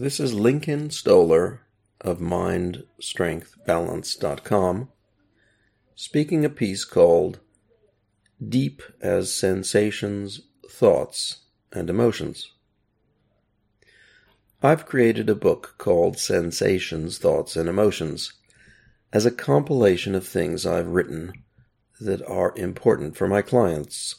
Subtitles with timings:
[0.00, 1.62] This is Lincoln Stoller
[2.00, 4.88] of MindStrengthBalance.com
[5.96, 7.40] speaking a piece called
[8.48, 11.38] Deep as Sensations, Thoughts,
[11.72, 12.52] and Emotions.
[14.62, 18.34] I've created a book called Sensations, Thoughts, and Emotions
[19.12, 21.32] as a compilation of things I've written
[22.00, 24.14] that are important for my clients.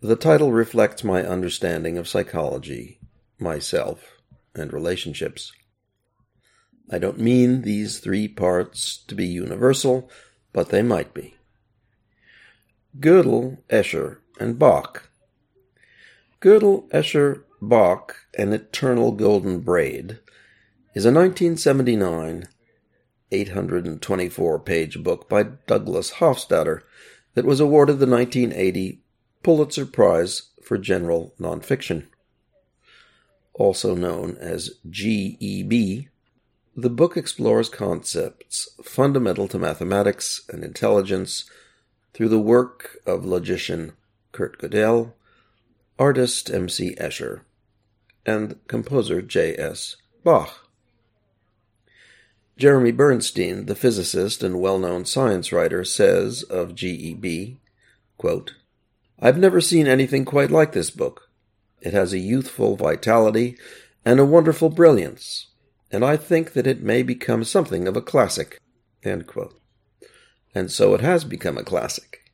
[0.00, 3.00] The title reflects my understanding of psychology,
[3.38, 4.18] myself,
[4.54, 5.52] and relationships.
[6.90, 10.10] I don't mean these three parts to be universal,
[10.52, 11.34] but they might be.
[12.98, 15.10] Gödel, Escher, and Bach.
[16.40, 20.18] Gödel, Escher, Bach, An Eternal Golden Braid
[20.94, 22.44] is a 1979
[23.32, 26.82] 824 page book by Douglas Hofstadter
[27.34, 29.00] that was awarded the 1980
[29.42, 32.06] Pulitzer Prize for General Nonfiction.
[33.54, 36.08] Also known as GEB,
[36.76, 41.44] the book explores concepts fundamental to mathematics and intelligence
[42.12, 43.92] through the work of logician
[44.32, 45.12] Kurt Gödel,
[45.98, 46.96] artist M.C.
[46.96, 47.42] Escher,
[48.26, 49.96] and composer J.S.
[50.24, 50.68] Bach.
[52.56, 57.58] Jeremy Bernstein, the physicist and well known science writer, says of GEB,
[58.16, 58.54] quote,
[59.20, 61.23] I've never seen anything quite like this book.
[61.84, 63.56] It has a youthful vitality
[64.04, 65.46] and a wonderful brilliance
[65.94, 68.60] and I think that it may become something of a classic.
[69.04, 69.22] And
[70.66, 72.32] so it has become a classic.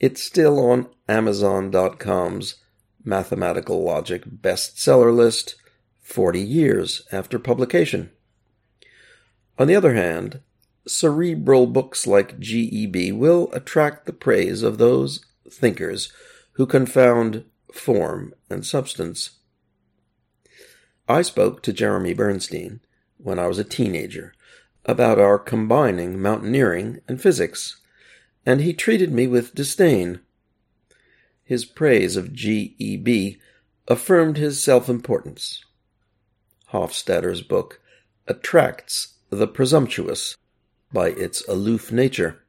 [0.00, 2.56] It's still on Amazon.com's
[3.04, 5.54] mathematical logic bestseller list
[6.02, 8.10] 40 years after publication.
[9.56, 10.40] On the other hand,
[10.88, 16.12] cerebral books like GEB will attract the praise of those thinkers
[16.54, 17.44] who confound
[17.76, 19.30] form and substance.
[21.08, 22.80] I spoke to Jeremy Bernstein
[23.18, 24.32] when I was a teenager
[24.84, 27.80] about our combining mountaineering and physics,
[28.44, 30.20] and he treated me with disdain.
[31.44, 33.38] His praise of G.E.B.
[33.88, 35.64] affirmed his self importance.
[36.72, 37.80] Hofstadter's book
[38.26, 40.36] attracts the presumptuous
[40.92, 42.42] by its aloof nature.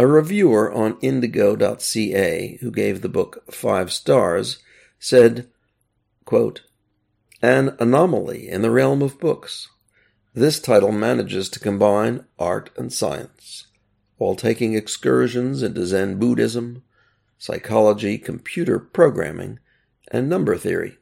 [0.00, 4.58] A reviewer on indigo.ca, who gave the book five stars,
[5.00, 5.48] said,
[6.24, 6.62] quote,
[7.42, 9.68] an anomaly in the realm of books.
[10.34, 13.66] This title manages to combine art and science,
[14.18, 16.84] while taking excursions into Zen Buddhism,
[17.36, 19.58] psychology, computer programming,
[20.12, 20.98] and number theory.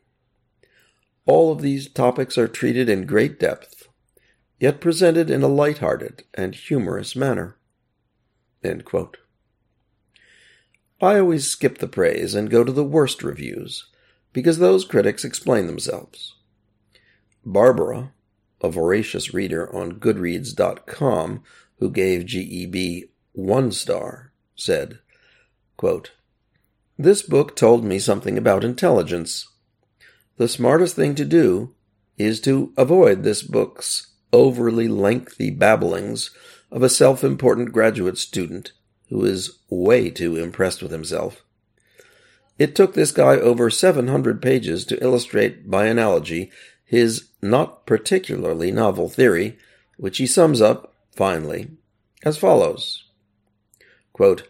[1.27, 3.89] All of these topics are treated in great depth,
[4.59, 7.59] yet presented in a light-hearted and humorous manner.
[11.00, 13.87] I always skip the praise and go to the worst reviews,
[14.32, 16.34] because those critics explain themselves.
[17.44, 18.12] Barbara,
[18.62, 21.43] a voracious reader on Goodreads.com
[21.78, 24.98] who gave GEB one star, said,
[25.77, 26.12] quote,
[26.98, 29.47] This book told me something about intelligence.
[30.38, 31.75] The smartest thing to do
[32.16, 36.31] is to avoid this book's overly lengthy babblings
[36.71, 38.72] of a self important graduate student
[39.09, 41.43] who is way too impressed with himself.
[42.59, 46.50] It took this guy over 700 pages to illustrate by analogy
[46.84, 49.59] his not particularly novel theory,
[49.97, 51.69] which he sums up, finally,
[52.25, 53.04] as follows
[54.12, 54.48] Quote,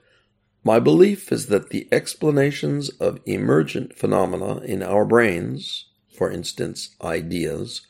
[0.62, 7.86] My belief is that the explanations of emergent phenomena in our brains, for instance, ideas,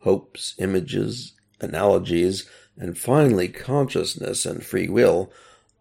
[0.00, 5.32] hopes, images, analogies, and finally consciousness and free will,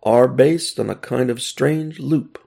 [0.03, 2.39] are based on a kind of strange loop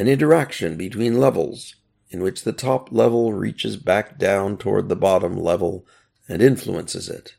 [0.00, 1.74] an interaction between levels,
[2.08, 5.86] in which the top level reaches back down toward the bottom level
[6.26, 7.34] and influences it,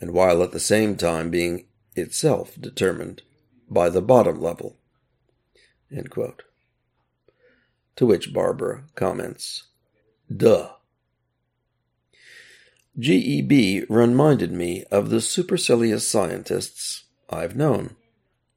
[0.00, 1.66] and while at the same time being
[1.96, 3.22] itself determined
[3.68, 4.76] by the bottom level.
[7.96, 9.64] To which Barbara comments,
[10.34, 10.77] Duh.
[12.98, 17.94] GEB reminded me of the supercilious scientists I've known,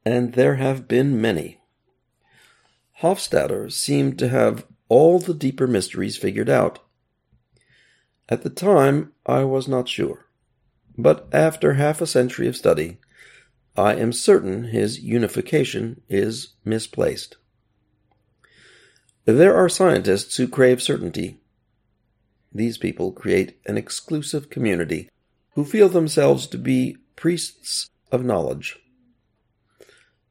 [0.04, 1.60] and there have been many.
[3.02, 6.80] Hofstadter seemed to have all the deeper mysteries figured out.
[8.30, 10.26] At the time, I was not sure,
[10.98, 12.98] but after half a century of study,
[13.78, 17.38] I am certain his unification is misplaced.
[19.26, 21.41] There are scientists who crave certainty.
[22.54, 25.10] These people create an exclusive community
[25.56, 28.78] who feel themselves to be priests of knowledge.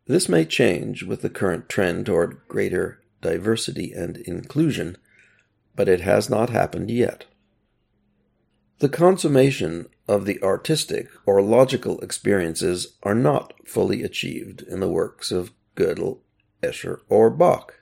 [0.06, 4.96] This may change with the current trend toward greater diversity and inclusion,
[5.76, 7.26] but it has not happened yet.
[8.80, 15.30] The consummation of the artistic or logical experiences are not fully achieved in the works
[15.30, 16.18] of Gödel,
[16.62, 17.74] Escher, or Bach.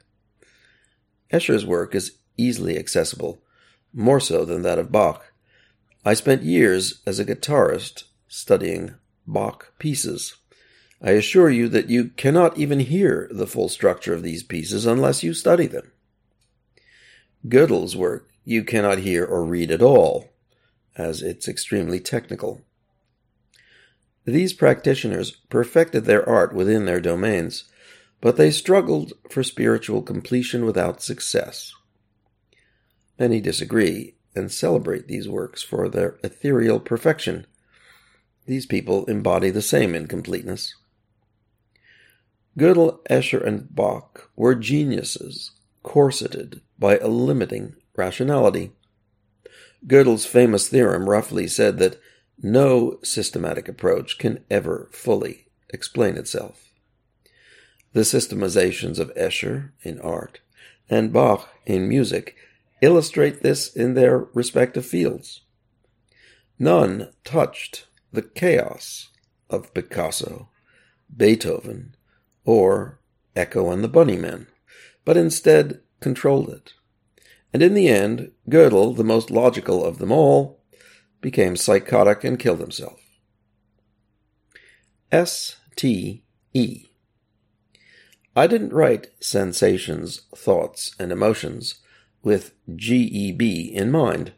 [1.33, 3.41] Escher's work is easily accessible,
[3.93, 5.33] more so than that of Bach.
[6.05, 8.95] I spent years as a guitarist studying
[9.27, 10.37] Bach pieces.
[11.03, 15.23] I assure you that you cannot even hear the full structure of these pieces unless
[15.23, 15.93] you study them.
[17.47, 20.31] Gödel's work you cannot hear or read at all,
[20.97, 22.63] as it's extremely technical.
[24.25, 27.65] These practitioners perfected their art within their domains,
[28.21, 31.73] but they struggled for spiritual completion without success.
[33.19, 37.47] Many disagree and celebrate these works for their ethereal perfection.
[38.47, 40.75] These people embody the same incompleteness.
[42.57, 48.73] Gödel, Escher, and Bach were geniuses, corseted by a limiting rationality.
[49.87, 52.01] Gödel's famous theorem roughly said that
[52.41, 56.69] no systematic approach can ever fully explain itself.
[57.93, 60.41] The systemizations of Escher in art
[60.89, 62.37] and Bach in music
[62.81, 65.43] illustrate this in their respective fields.
[66.59, 69.09] None touched the chaos
[69.51, 70.49] of Picasso,
[71.15, 71.95] Beethoven,
[72.45, 72.99] or
[73.37, 74.47] Echo and the Bunnymen,
[75.05, 76.75] but instead controlled it.
[77.53, 80.61] And in the end, Gödel, the most logical of them all,
[81.21, 83.01] became psychotic and killed himself.
[85.11, 86.87] S T E.
[88.37, 91.77] I didn't write sensations, thoughts, and emotions
[92.23, 94.33] with GEB in mind.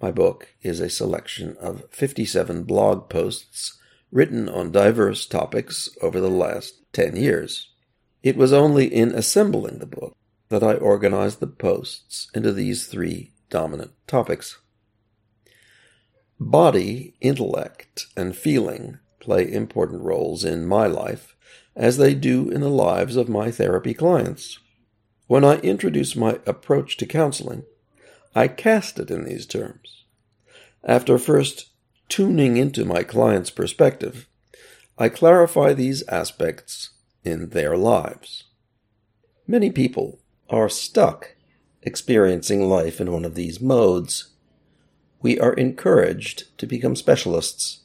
[0.00, 3.78] My book is a selection of 57 blog posts
[4.10, 7.68] written on diverse topics over the last 10 years.
[8.22, 10.16] It was only in assembling the book
[10.48, 14.58] that I organized the posts into these three dominant topics.
[16.38, 21.36] Body, intellect, and feeling play important roles in my life,
[21.76, 24.58] as they do in the lives of my therapy clients.
[25.30, 27.62] When I introduce my approach to counseling,
[28.34, 30.02] I cast it in these terms.
[30.82, 31.68] After first
[32.08, 34.26] tuning into my client's perspective,
[34.98, 36.90] I clarify these aspects
[37.22, 38.42] in their lives.
[39.46, 40.18] Many people
[40.48, 41.36] are stuck
[41.80, 44.30] experiencing life in one of these modes.
[45.22, 47.82] We are encouraged to become specialists.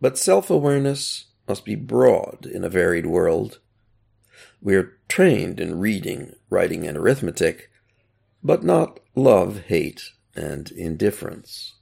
[0.00, 3.60] But self awareness must be broad in a varied world.
[4.62, 7.68] We are trained in reading, writing, and arithmetic,
[8.44, 11.74] but not love, hate, and indifference.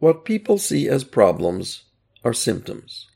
[0.00, 1.84] What people see as problems
[2.24, 3.06] are symptoms.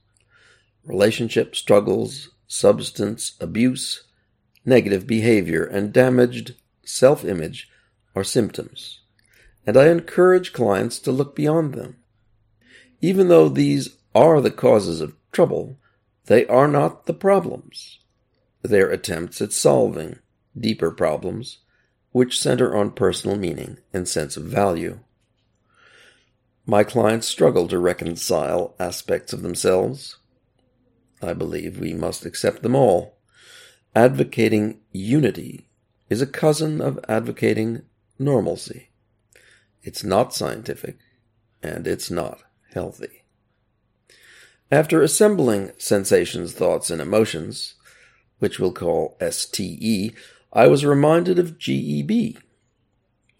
[0.85, 4.05] Relationship struggles, substance abuse,
[4.64, 6.55] negative behavior, and damaged
[6.85, 7.69] self image
[8.14, 9.00] are symptoms,
[9.67, 11.97] and I encourage clients to look beyond them.
[13.00, 15.76] Even though these are the causes of trouble,
[16.26, 18.00] they are not the problems.
[18.62, 20.19] They're attempts at solving
[20.58, 21.58] deeper problems
[22.12, 25.00] which center on personal meaning and sense of value.
[26.64, 30.17] My clients struggle to reconcile aspects of themselves.
[31.23, 33.19] I believe we must accept them all.
[33.94, 35.69] Advocating unity
[36.08, 37.82] is a cousin of advocating
[38.19, 38.88] normalcy.
[39.82, 40.98] It's not scientific,
[41.62, 43.25] and it's not healthy.
[44.70, 47.75] After assembling sensations, thoughts, and emotions,
[48.41, 50.13] which we'll call STE,
[50.53, 52.39] I was reminded of GEB.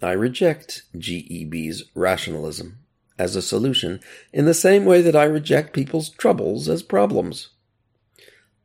[0.00, 2.78] I reject GEB's rationalism
[3.18, 4.00] as a solution
[4.33, 7.49] in the same way that I reject people's troubles as problems.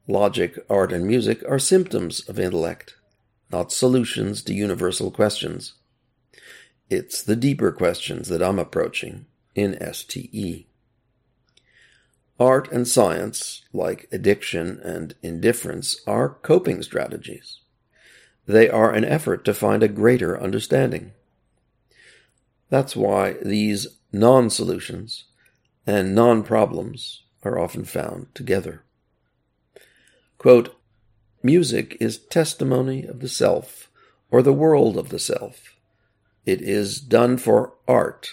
[0.07, 2.95] Logic, art, and music are symptoms of intellect,
[3.51, 5.73] not solutions to universal questions.
[6.89, 9.25] It's the deeper questions that I'm approaching
[9.55, 10.65] in STE.
[12.41, 17.59] Art and science, like addiction and indifference, are coping strategies.
[18.47, 21.11] They are an effort to find a greater understanding.
[22.67, 25.25] That's why these non solutions
[25.85, 28.85] and non problems are often found together.
[30.39, 30.75] Quote,
[31.43, 33.91] Music is testimony of the self,
[34.31, 35.75] or the world of the self.
[36.47, 38.31] It is done for art,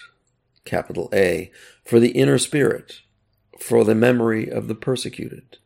[0.65, 1.53] capital A,
[1.85, 3.03] for the inner spirit,
[3.59, 5.59] for the memory of the persecuted,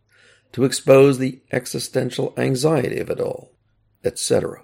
[0.53, 3.53] to expose the existential anxiety of it all,
[4.05, 4.63] etc.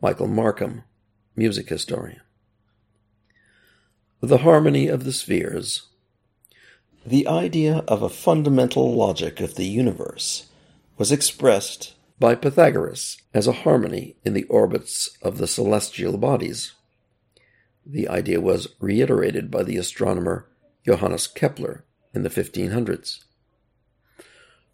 [0.00, 0.84] Michael Markham,
[1.36, 2.20] music historian
[4.22, 5.88] the harmony of the spheres.
[7.04, 10.46] The idea of a fundamental logic of the universe
[10.96, 16.72] was expressed by Pythagoras as a harmony in the orbits of the celestial bodies.
[17.84, 20.46] The idea was reiterated by the astronomer
[20.84, 21.84] Johannes Kepler
[22.14, 23.24] in the 1500s.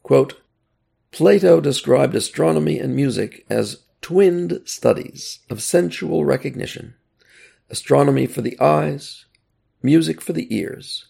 [0.03, 0.41] Quote,
[1.11, 6.95] Plato described astronomy and music as twinned studies of sensual recognition,
[7.71, 9.27] astronomy for the eyes,
[9.83, 11.07] music for the ears,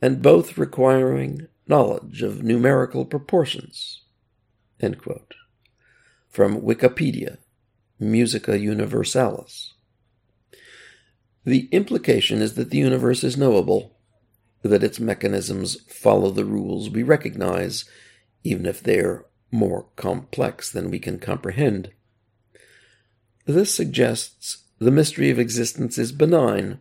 [0.00, 4.02] and both requiring knowledge of numerical proportions.
[6.28, 7.38] From Wikipedia,
[8.00, 9.74] Musica Universalis.
[11.44, 13.96] The implication is that the universe is knowable,
[14.62, 17.84] that its mechanisms follow the rules we recognize,
[18.44, 21.90] even if they're more complex than we can comprehend.
[23.44, 26.78] This suggests the mystery of existence is benign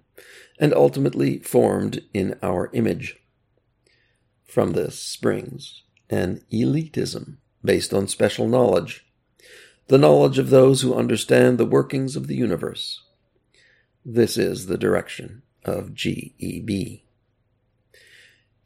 [0.60, 3.18] and ultimately formed in our image.
[4.46, 9.06] From this springs an elitism based on special knowledge,
[9.88, 13.02] the knowledge of those who understand the workings of the universe.
[14.06, 17.02] This is the direction of GEB.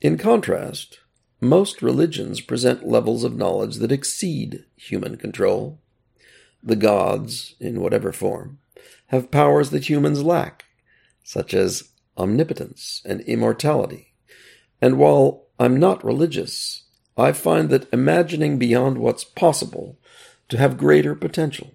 [0.06, 1.00] In contrast,
[1.42, 5.82] most religions present levels of knowledge that exceed human control.
[6.62, 8.60] The gods, in whatever form,
[9.08, 10.66] have powers that humans lack,
[11.24, 14.14] such as omnipotence and immortality.
[14.80, 16.84] And while I'm not religious,
[17.18, 19.98] I find that imagining beyond what's possible
[20.50, 21.72] to have greater potential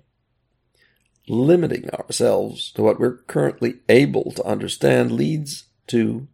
[1.29, 6.29] limiting ourselves to what we're currently able to understand leads to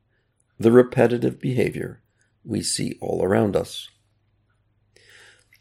[0.58, 2.00] the repetitive behavior
[2.44, 3.88] we see all around us.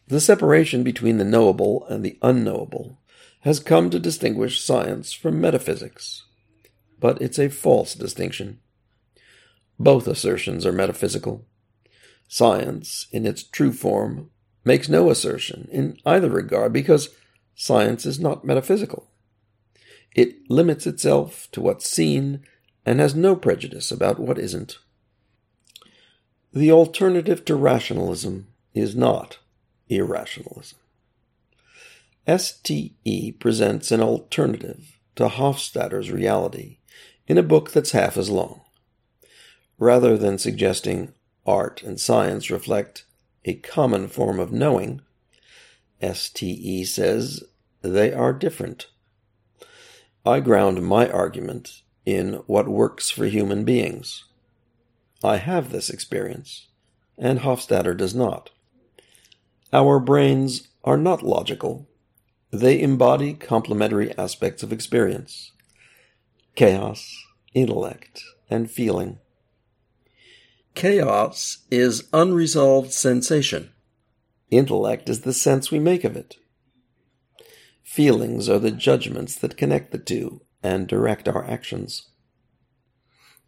[0.08, 3.00] The separation between the knowable and the unknowable
[3.42, 6.24] has come to distinguish science from metaphysics,
[7.00, 8.60] but it's a false distinction.
[9.80, 11.46] Both assertions are metaphysical.
[12.28, 14.30] Science, in its true form,
[14.64, 17.10] makes no assertion in either regard because
[17.56, 19.12] science is not metaphysical.
[20.16, 22.42] It limits itself to what's seen
[22.86, 24.78] and has no prejudice about what isn't.
[26.56, 29.40] The alternative to rationalism is not
[29.90, 30.80] irrationalism.
[32.26, 36.78] STE presents an alternative to Hofstadter's reality
[37.28, 38.62] in a book that's half as long.
[39.78, 41.12] Rather than suggesting
[41.46, 43.04] art and science reflect
[43.44, 45.02] a common form of knowing,
[46.02, 47.44] STE says
[47.82, 48.88] they are different.
[50.26, 54.24] I ground my argument in what works for human beings.
[55.24, 56.68] I have this experience,
[57.18, 58.52] and Hofstadter does not.
[59.72, 61.88] Our brains are not logical.
[62.52, 65.52] They embody complementary aspects of experience
[66.56, 67.12] chaos,
[67.54, 69.20] intellect, and feeling.
[70.74, 73.72] Chaos is unresolved sensation.
[74.52, 76.38] Intellect is the sense we make of it.
[77.84, 82.10] Feelings are the judgments that connect the two and direct our actions.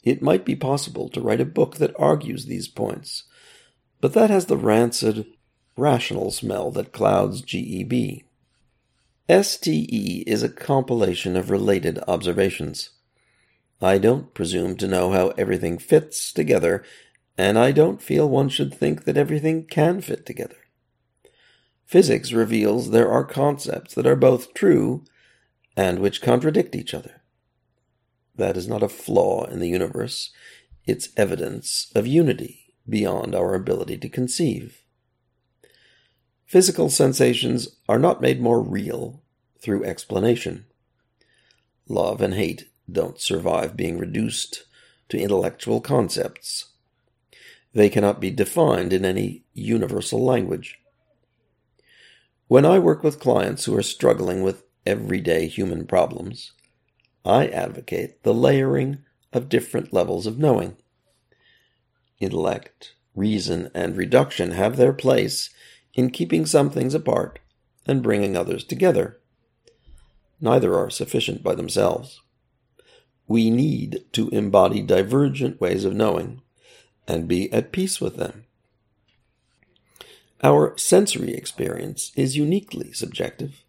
[0.08, 3.24] It might be possible to write a book that argues these points,
[4.00, 5.26] but that has the rancid,
[5.76, 8.24] rational smell that clouds GEB.
[9.28, 12.92] STE is a compilation of related observations.
[13.82, 16.86] I don't presume to know how everything fits together,
[17.38, 20.56] and I don't feel one should think that everything can fit together.
[21.86, 25.04] Physics reveals there are concepts that are both true
[25.76, 27.24] and which contradict each other.
[28.38, 30.32] That is not a flaw in the universe,
[30.86, 34.84] it's evidence of unity beyond our ability to conceive.
[36.46, 39.22] Physical sensations are not made more real
[39.60, 40.65] through explanation.
[41.89, 44.63] Love and hate don't survive being reduced
[45.10, 46.67] to intellectual concepts.
[47.74, 50.79] They cannot be defined in any universal language.
[52.48, 56.53] When I work with clients who are struggling with everyday human problems,
[57.26, 59.00] I advocate the layering
[59.34, 60.78] of different levels of knowing.
[62.20, 65.50] Intellect, reason, and reduction have their place
[65.94, 67.40] in keeping some things apart
[67.86, 69.20] and bringing others together.
[70.40, 72.22] Neither are sufficient by themselves.
[73.28, 76.42] We need to embody divergent ways of knowing
[77.08, 78.46] and be at peace with them.
[80.44, 83.64] Our sensory experience is uniquely subjective.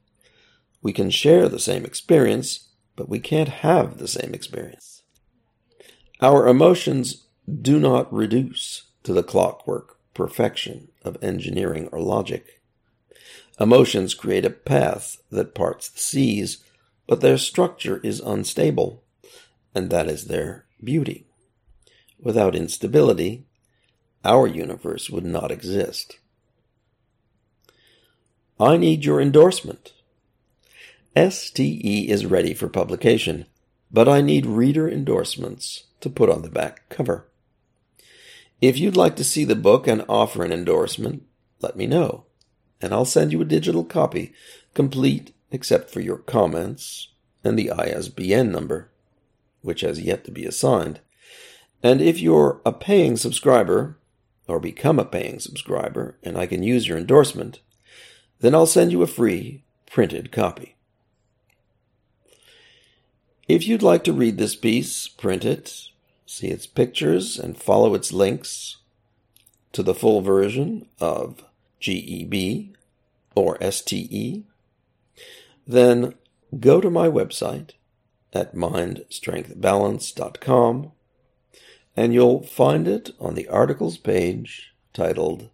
[0.82, 2.67] We can share the same experience,
[2.98, 5.04] but we can't have the same experience.
[6.20, 7.28] Our emotions
[7.62, 12.60] do not reduce to the clockwork perfection of engineering or logic.
[13.60, 16.58] Emotions create a path that parts the seas,
[17.06, 19.04] but their structure is unstable,
[19.76, 21.24] and that is their beauty.
[22.18, 23.46] Without instability,
[24.24, 26.18] our universe would not exist.
[28.58, 29.92] I need your endorsement.
[31.18, 33.46] STE is ready for publication,
[33.90, 37.26] but I need reader endorsements to put on the back cover.
[38.60, 41.24] If you'd like to see the book and offer an endorsement,
[41.60, 42.26] let me know,
[42.80, 44.32] and I'll send you a digital copy,
[44.74, 47.08] complete except for your comments
[47.42, 48.90] and the ISBN number,
[49.62, 51.00] which has yet to be assigned.
[51.82, 53.98] And if you're a paying subscriber,
[54.46, 57.60] or become a paying subscriber, and I can use your endorsement,
[58.40, 60.77] then I'll send you a free printed copy.
[63.48, 65.88] If you'd like to read this piece, print it,
[66.26, 68.76] see its pictures, and follow its links
[69.72, 71.42] to the full version of
[71.80, 72.74] GEB
[73.34, 74.42] or STE,
[75.66, 76.12] then
[76.60, 77.70] go to my website
[78.34, 80.92] at mindstrengthbalance.com
[81.96, 85.48] and you'll find it on the articles page titled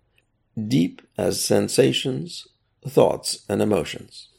[0.60, 2.48] Deep as Sensations,
[2.86, 4.30] Thoughts, and Emotions.